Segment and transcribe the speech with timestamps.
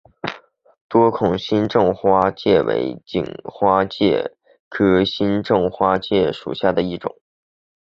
[0.89, 4.35] 多孔新正花介为荆花介
[4.67, 7.21] 科新正花介属下的一个种。